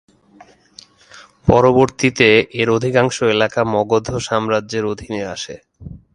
পরবর্তীতে 1.47 2.29
এর 2.53 2.69
অধিকাংশ 2.69 3.17
এলাকা 3.35 3.61
মগধ 3.73 4.05
সাম্রাজ্যের 4.19 4.83
অধীনে 4.85 5.21
আসে। 5.25 5.55